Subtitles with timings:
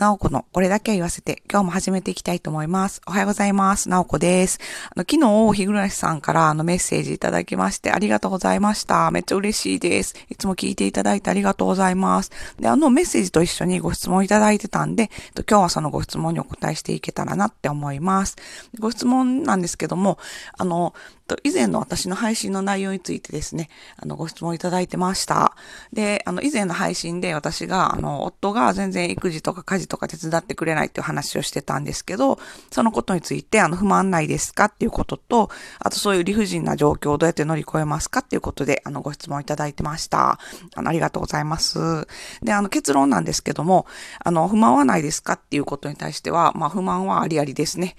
[0.00, 3.02] なおこのこれだけは言わせて、今日も始めていきたいと思います。
[3.06, 3.90] おはようございます。
[3.90, 4.58] なおこです。
[4.86, 5.20] あの、昨
[5.52, 9.10] 日、日暮さんからあのメッセージいただきまして、ありがとうございました。
[9.10, 10.14] めっちゃ嬉しいです。
[10.30, 12.30] いつも聞いていただいてありがとうございます。
[12.58, 15.10] で、あのメッセージと一緒にご質問いただいてたんで、
[15.46, 18.36] 今日はそのご質問にお答えしていけたらなって思います。
[18.78, 20.16] ご質問なんですけども、
[20.56, 20.94] あの、
[21.30, 25.54] と、以前の私の配信の内容についてですね、あの、ご質問いただいてました。
[25.92, 32.38] で、あの、以前の配信で私が、あの、夫が全然育児とか家事とか手伝ってくれないっていう話をしてたんですけど、
[32.72, 40.40] そのことについて、あの、不満ないですかっていうことと、あとそういう理不尽な状況をどうやって乗り越えますかっていうことで、あの、ご質問いただいてました。
[40.74, 42.06] あの、ありがとうございます。
[42.42, 43.86] で、あの、結論なんですけども、
[44.24, 47.94] あの、不満はないですかっていうことに対しては、まあ、不満はありありですね。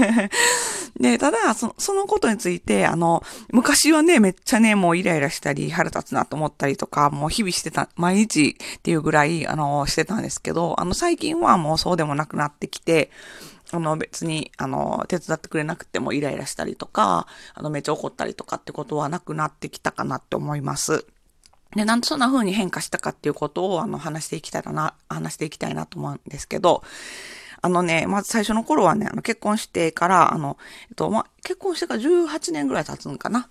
[1.00, 13.10] で、ただ、その、そのことについて、あの、昔はね、めっちゃね、もうイライラしたり、腹立つなと思ったりとか、もう日々してた、毎日っていうぐらい、あの、してたんですけど、あの、最近はもうそうでもなくなってきて、
[13.72, 21.06] あの、別に、あの、手伝ってくれなくてもイライラしたりとか、あの、めっちゃ怒ったりとかってことはなくなってきたかなって思います。
[21.74, 26.82] で、なんでそんな風に変化したかっていうことを、あの、話していきたいな、話していきたいなと思うんですけど、
[27.64, 30.58] あのね、まず最初の頃はね、あの結婚してから、あの、
[30.90, 33.48] えっと、ま結婚してから18年ぐらい経つんかな？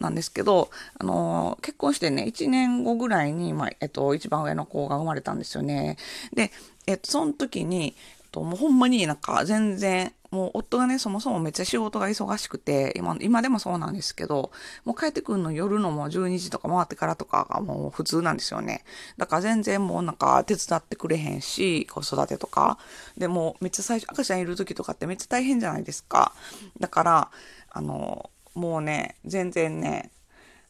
[0.00, 5.96] なんですけど、あの結婚してね、1年後ぐらいに、ま、えっと、一番上の子が生まれたんですよね。
[6.34, 6.50] で、
[6.86, 7.94] えっと、その時に、
[8.32, 14.50] と、もうほんまになんか全然、もう夫がね、そもそもめっちゃ仕事が忙しくて、今、今でもそうなんですけど、
[14.84, 18.84] もう帰ってくるの夜のもう12時とか回ってからとかがもう普通なんですよね。
[19.16, 22.78] だから全然もうなんか手伝ってくれへんし、子育てとか。
[23.16, 26.32] でもめっちゃ最初、赤ちゃんいる時とかってめっちゃ大変じゃないですか。
[26.80, 27.30] だから、
[27.70, 30.10] あの、もうね、全然ね、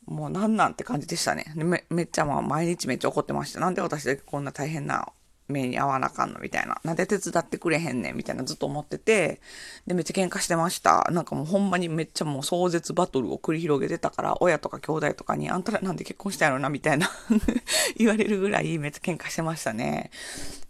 [0.05, 1.51] もうなんなんって感じでしたね。
[1.57, 3.61] めめっちゃまあ毎日めっちゃ怒ってました。
[3.61, 5.09] なんで私だけこんな大変な
[5.49, 6.81] 目に合わなあかんのみたいな。
[6.85, 9.41] なんで手伝ってくれへんねんみたいなずっと思ってて、
[9.87, 11.09] で、めっちゃ喧嘩してました。
[11.11, 17.11] なんかもうほんまにめっちゃもう壮絶バトルを繰り広げてたから、親とか兄弟とかに、あんたらなんで結婚したんやろなみたいな
[17.97, 20.11] 言われるぐらいめっちゃ喧嘩してましたね。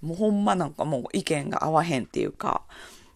[0.02, 2.62] もうほんまなんかもう意見が合わへんっていうか、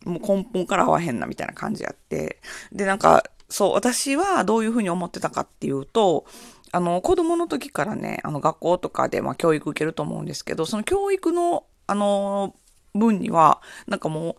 [0.04, 2.38] もう根本から合わへんなみたいな感じやって。
[2.72, 6.26] で、なんか、そう、私はどういうふうに思ってたかっていうと、
[6.72, 12.54] あの、子供の時からね、あの、学校とかで、まあ、教育受けると思うんですけど、その教育の、あの、
[12.94, 14.36] 分には、なんかもう、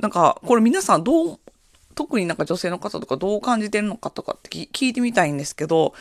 [0.00, 1.38] なんか、これ皆さんどう、
[1.94, 5.92] 特になんか女性の方とかどう感じてるのかとかって聞いてみたいんですけど、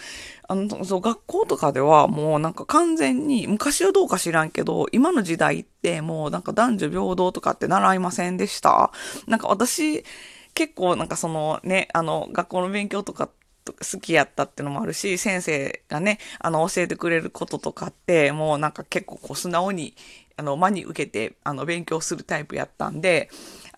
[0.47, 8.91] あの、そう、学校とかではもうなんか完全に、昔はどうか知らんけど、今の時代ってもうなんか男女平等とかって習いませんでした？
[9.27, 10.05] なんか私、
[10.53, 13.29] 結構なんかそのね、あの、学校の勉強とか
[13.65, 19.95] 好きやったってのもあるし、先生がね、あの、教えてくれることとかって、もうなんか結構こう素直に、
[20.37, 23.29] あの、真に受けて、あの、勉強するタイプやったんで、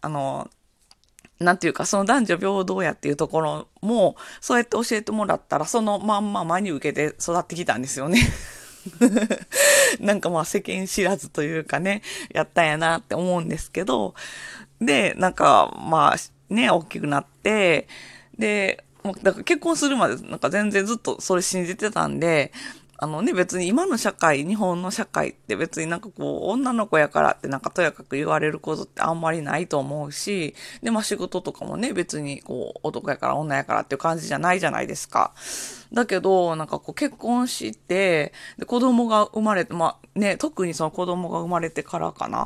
[0.01, 0.49] あの、
[1.39, 8.21] なんていうか、その男女平等やっていうところも、そうやって教えてもらったら、そのまんま真に受けて育ってきたんですよね。
[9.99, 12.01] なんかまあ世間知らずというかね、
[12.33, 14.13] やったんやなって思うんですけど、
[14.79, 17.87] で、なんかまあね、大きくなって、
[18.37, 22.51] で、もうだから結婚するまでなんか全然ずっとそれ信じてたんで、
[23.03, 35.33] あのね、別に今の社会、日本の社会って別になんかこう、女の子やからってなんかとやかく言われることってあんまりないと思うし、で、まあ仕事とかもね、別にこう、男やから女やからっていう感じじゃないじゃないですか。
[35.91, 42.45] だけど、なんかこう結婚して、で、子供が生まれて、まあね、特にその子供が生まれてからかな。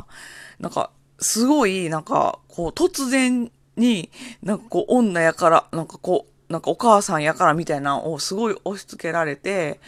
[0.59, 0.89] なんか、
[1.19, 4.09] すごい、なんか、こう、突然に、
[4.41, 9.79] なんかこう、女やから、なんかこう、なんかお母さんやからみたいなのをすごい押し付けられて、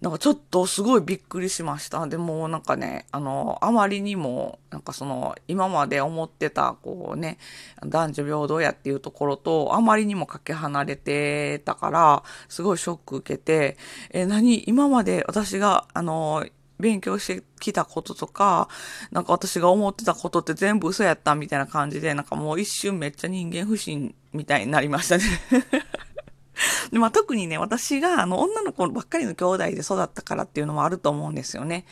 [0.00, 2.06] なんかちょっとすごいびっくりしました。
[2.06, 7.38] でもなんかね、あの、あまりにも、なんかその、今まで思ってた、こうね、
[7.86, 13.78] 男女平等やっていうところと、あまりにもかけ離れてたから、すごいショック受けて、
[14.10, 14.62] え、何？
[14.68, 16.44] 今まで私が、あの、
[16.84, 18.68] 勉強してきたこととか、
[19.10, 25.24] なんか私が思ってたことって全部嘘やったみたいな感じで、なんかもう一瞬めっちゃ人間不信みたいになりましたね
[26.92, 31.86] でまあ、特にね、私があの女の子ばっかりの兄弟で育ったからっていうのもあると思うんですよね。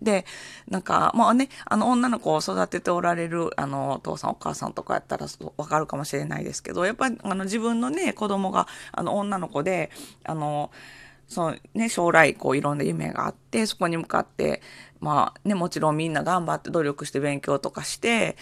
[0.00, 0.26] で、
[0.68, 5.26] なんか、まあね、あの女の子を育てておられるあのお父さんお母さんとかやったら
[5.56, 9.90] わかるかもしれないですけど、やっぱりあの自分のね、子供があの女の子で、
[10.24, 10.72] あの、
[11.28, 14.62] そのね、将来こういろんな夢があって、そこに向かって、
[15.00, 18.36] まあね、もちろんみんな頑張って努力して勉強とかして、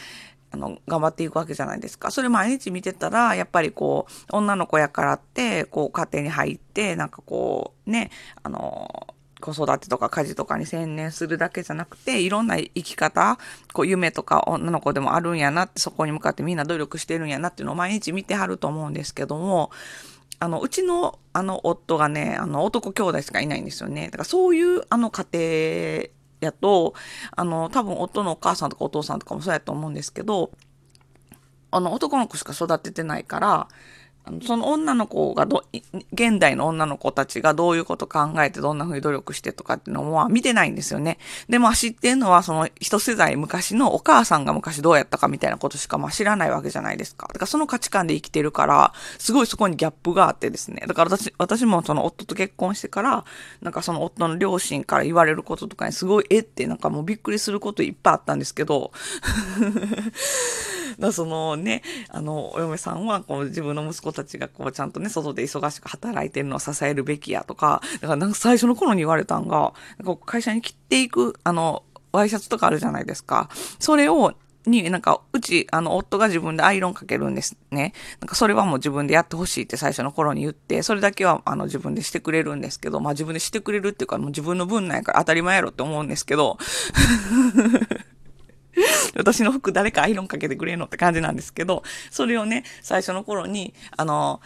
[0.53, 2.11] あの、頑張っていくわけじゃないですか。
[2.11, 8.11] それ毎日見てたら、やっぱりこう、女の子やからって、こう、家庭に入って、なんかこう、ね、
[8.43, 9.07] あの、
[9.41, 13.39] 子育てとか家事とかに専念するだけじゃなくて、いろんな生き方、
[13.73, 19.71] こう夢とか女の子でもあるんやなって、そこに向かってみんな努力してるんやなっていうのを毎日見てはると思うんですけども、
[20.41, 24.07] あの、うちの、あの、夫がね、あの、男兄弟しかいないんですよね。
[24.07, 25.27] だからそういう、あの、家
[26.41, 26.95] 庭やと、
[27.37, 30.51] あの、多分夫のお母さんとかお父さんとかもそうやと思うんですけど、
[31.71, 33.69] あの、男の子しか育ててないから、
[34.43, 35.65] その女の子がど、
[36.13, 41.19] 現代の女の子たちがどういうこと考えてどんな風に努力してとかっていうのは見てないんですよね。
[41.49, 47.27] で、まあ知ってるのはその一世代昔のお母さんが昔どうやったかみたいなことしかまあ知らないわけじゃないですか。
[47.29, 50.85] だからその価値観で生きてるから、すごいそこにギャップがあってですね。
[50.87, 53.25] だから私、私もその夫と結婚してから、
[53.63, 58.93] なんかその夫の両親から言われることとかにすごいえってなんかもうびっくりすることいっぱいあったんですけど、
[61.13, 71.83] そのね、あの、お嫁さんはこう自分の息子たちがこうちゃんとね、外で忙しく働いてるのを支えるべきやとか、だからなんか最初の頃に言われたんが、なんか会社に切っていく、あの、
[72.13, 73.49] ワイシャツとかあるじゃないですか。
[73.79, 74.35] それを、
[74.67, 77.95] に、なんか、うち、あの、夫が自分でアイロンかけるんですね。
[78.21, 86.59] なんか、それはもう自分でやってほしいって最初の頃に言って、それだけは、あの、自分でしてくれるんですけど、まあ自分でしてくれるっていうか、もう自分の分なんやから当たり前やろって思うんですけど、
[89.17, 94.41] 私の服誰かアイロンかけてくれんのって感じなんですけど、それをね、最初の頃に、あの、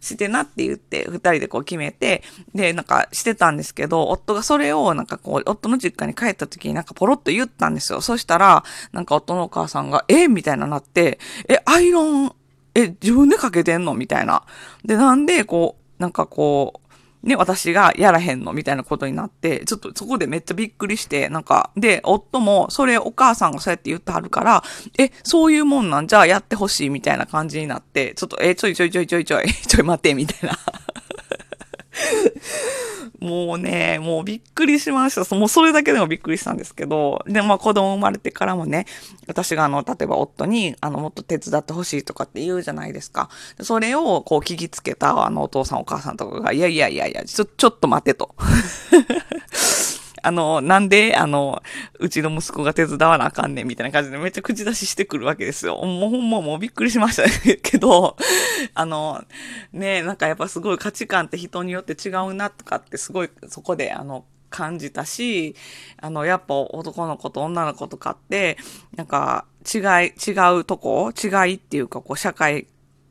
[0.00, 2.22] してなって言って、二人でこう決めて、
[2.54, 8.00] で、なんかしてたんですけど、夫がそれをなんかこう、夫の実家に帰った時になんかポロッと言ったんですよ。
[8.00, 10.28] そしたら、なんか夫のお母さんが、え？
[10.28, 11.18] みたいななって、
[11.48, 12.32] え、アイロン、
[12.74, 13.94] え、自分でかけてんの？
[13.94, 14.44] みたいな。
[14.84, 16.87] で、なんで、こう、なんかこう、
[17.22, 24.62] ね、私がやらへんのみたいなことになって、ちょっとそこでめっちゃびっくりして、なんか、で、夫も、それお母さんがそうやって言ってはるから、
[24.98, 26.06] え、そういうもんなん？
[26.06, 30.56] じゃあやってほしいみたいな感じになって、ちょっと、え、ちょいちょいちょいちょいちょい、ちょい待って、みたいな。
[33.20, 35.34] もうね、もうびっくりしました。
[35.34, 38.86] もうそれだけでもびっくりしたんですけど、で、まあ子供生まれてからもね、
[39.26, 43.28] 私があの、例えば夫に、あの、もっと手伝ってほしいとかって言うじゃないですか。
[43.60, 48.34] それをこう聞きつけたあのお父さんお母さんとかが、いやいやいやいや、ちょ、ちょっと待てと。
[50.28, 51.62] あの、なんで、あの、
[51.98, 55.76] うちの息子が手伝わなあかんねんみたいな感じでめっちゃ口出ししてくるわけですよ。
[55.76, 57.24] もうほんまもうびっくりしました
[57.62, 58.14] けど、
[58.74, 59.24] あの、
[59.72, 65.56] ね、なんかやっぱすごい価値観って人によって違うなとかってすごいそこで、あの、感じたし、
[65.96, 68.58] あの、やっぱ男の子と女の子とかって、
[68.96, 72.66] なんか違い、違うとこ違いっていうか、こう、社会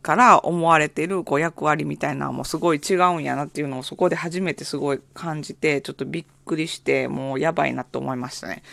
[0.07, 8.63] から思われてるこう役割みたいなのもすごい違うんやなっていうのをそこで初めてすごい感じて、ちょっとびっくりして、もうやばいなと思いましたね。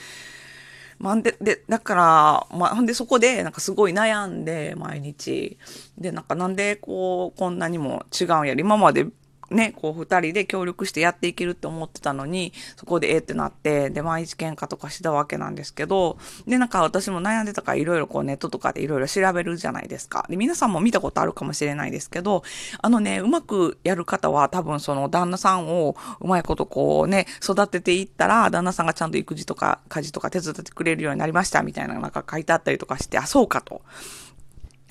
[1.01, 5.59] まあ、で、で、だから、まあ、ほんでそこで、なんかすごい悩んで、毎日。
[5.99, 9.05] で、なんかなんで、こう、こんなにも違うんやり、今まで
[9.51, 20.27] ね、こう二人で協力してやっていけるって思ってたのに、そこでええってなって、で、毎日喧嘩とかしたわけなんですけど、で、なんか私も悩んでたからいろいろこうネットとかでいろいろ調べるじゃないですか。
[20.29, 22.43] で、皆さんも見たことあるかもしれないですけど、
[22.81, 33.83] あのね、うまくやる方は多分その旦那さんをうまいことこうね、育てていったら、旦那さんがちゃんと育児とか家事とか手伝ってくれるようになりましたみたいななんか書いてあったりとかして、あ、そうかと。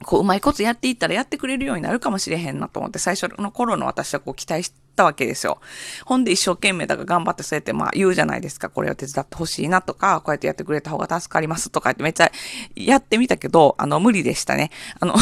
[0.03, 5.59] こう、うまいことやっていったらやってくれるようになるかもしれへんなと思って、最初の頃の私はこう期待したわけですよ。
[6.05, 8.69] ほんで一生懸命だから頑張ってそうやってまあ言うじゃないですか。
[8.69, 12.31] これを手伝ってほしいなとか、こうやってやってくれた方が助かりますとかってめっちゃ
[12.75, 14.71] やってみたけど、あの、無理でしたね。
[14.99, 15.15] あの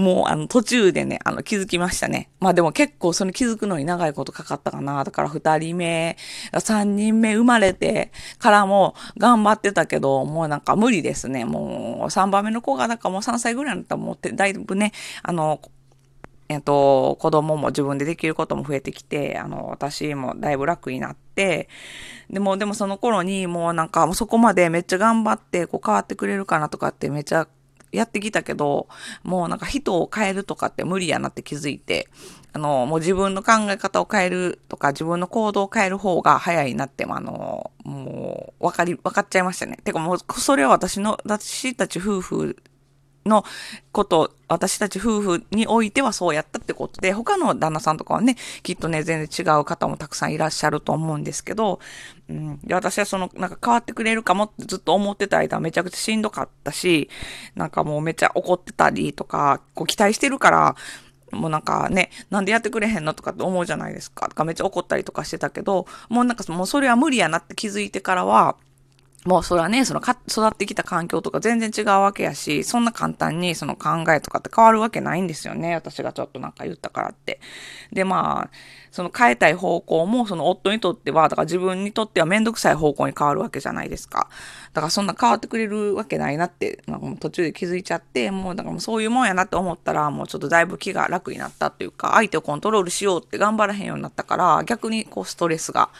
[0.00, 2.30] もうあの途中でね、あの気づきましたね。
[2.40, 5.04] まあでも結構その気づくのに長いことかかったかな。
[5.04, 6.16] だから二人目、
[6.58, 11.44] 三人目生まれてからも頑張ってたけど、もうなんか無理ですね。
[11.44, 14.92] もう三番目の子がなんかもう3歳ぐらいになったらもうだいぶね、
[15.22, 15.60] あの、
[16.50, 21.68] えっと、子供も自分でできることも増えてきて、あの、私もだいぶ楽になって、
[22.28, 27.46] でも、でもその頃にもうなんかもうそこまでめっちゃ頑張って、こう変わってくれるかなとかってめっちゃ
[27.92, 28.88] やってきたけど、
[29.22, 32.08] もうなんか人を変えるとかって無理やなって気づいて、
[32.52, 39.78] あの、もう自分の考え方を変えるとか、自分の行動を変える方が早いなって、あの、もう、分かり、分かっちゃいましたね。
[39.84, 42.56] てかもう、それは私の、私たち夫婦
[43.26, 43.44] の
[43.92, 51.80] こと、私たち夫婦においてはそうやったってことで、他の旦那さんとかはね、きっとね、全然違う方もたくさんいらっしゃると思うんですけど、
[52.28, 57.10] うん、で私はその、なんか変わってくれるかもってずっと思ってた間めちゃくちゃしんどかったし、
[57.54, 60.76] なんかもうめっちゃ怒ってたりとか、こう期待してるから、
[61.32, 64.28] もうなんかね、なんでやってくれへんのとかって思うじゃないですか。
[64.28, 68.56] とかめっちゃ怒ったりとかしてたけど、もうなんかもうそれは無理やなって気づいてからは、
[69.26, 75.74] もうそれはね、そのか育ってきた環境とか全然違うわけやし、そんな簡単にその考えとかって変わるわけないんですよね。
[75.74, 77.38] 私がちょっとなんか言ったからって。
[77.92, 78.50] で、まあ、
[78.90, 84.30] その変えたい方向も、その夫にとっては、だから自分にとってはめんどくさい方向に変わるわけじゃないですか。
[84.72, 95.90] だからそんな変わってくれるわけないなって、なんかもう途中で気づいちゃって、もうだからもうそういうもんやなって思ったら、もうちょっとだいぶ気が楽になったっていうか、相手をコントロールしようって頑張らへんようになったから、逆にこうストレスが、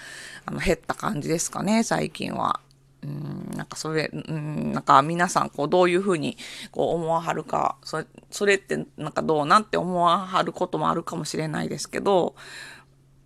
[0.46, 2.60] あの、減った感じですかね、最近は。
[3.02, 6.36] うん、なんかそれ、うん、なんか皆さんこうどういうふうに
[6.70, 12.34] こう思わはるか、それ、それってなんかどうなって思わはることもあるかもしれないですけど、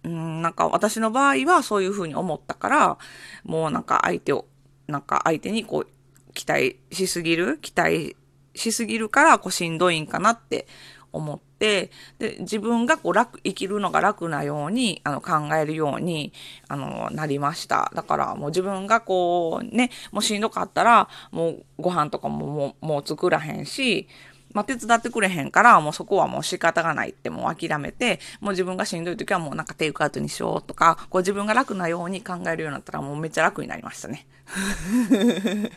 [0.04, 2.99] うん、なんか私の場合はそういうふうに思ったから、
[3.43, 4.47] もうなんか相手を、
[4.87, 8.16] なんか相手にこう期待しすぎる期待
[8.54, 10.66] しすぎるからこうしんどいんかなって
[11.12, 16.33] 思って、で、自分がこう楽、生きるのが楽なように、あの、考えるように、
[16.68, 17.90] あの、なりました。
[17.94, 24.09] だからもう自分がこう、ね、もうしんどかったら、もうご飯とかももう、もう作らへんし、
[24.54, 34.26] まあ、手伝ってくれへんから、もうそこはもう仕方がないってもう諦めて、もう自分がしんどい時はもうなんかテイクアウトにしようとか、こう自分が楽なように考えるようになったらもうめっちゃ楽になりましたね。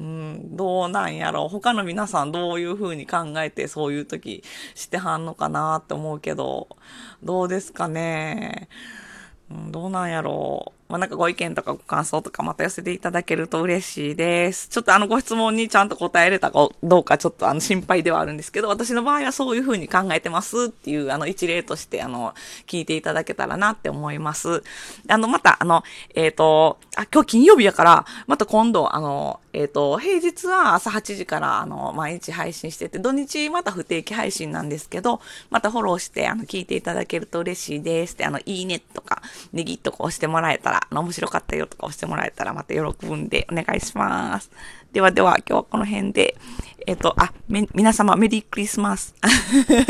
[0.00, 1.48] うん、どうなんやろう。
[1.48, 4.42] 他の皆さんどういう風に考えてそういう時
[4.74, 6.68] してはんのかなって思うけど、
[7.22, 8.68] どうですかね。
[9.50, 10.77] うん、どうなんやろう。
[10.88, 14.68] まあ、なんかご意見とかご感想とかまた寄せていただけると嬉しいです。
[14.68, 22.34] ちょっとあのご質問にちゃんと答えれたかどうかちょっとあの心配ではあるんですけど、私の場合はそういうふうに考えてますっていうあの一例としてあの
[22.66, 24.62] 聞いていただけたらなって思います。
[25.08, 38.16] あのまたあの、えっ、ー、と、あ、今日金曜日やから、また今度あの、えっ、ー、と、平日は朝8時からあの毎日配信してて、土日また不定期配信なんですけど、またフォローしてあの聞いていただけると嬉しいです。
[38.16, 39.20] で、あの、いいねとか、
[39.52, 44.50] ネギっとか押してもらえたら、ら、面白かったよとか押してもらえたらまた喜ぶんでお願いします。
[44.92, 46.36] ではでは、今日はこの辺で、
[46.86, 49.14] えっ、ー、と、あ、皆様メリークリスマス。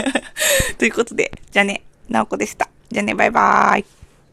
[0.78, 2.68] ということで、じゃあね、なおこでした。
[2.90, 3.97] じゃあね、バイバーイ。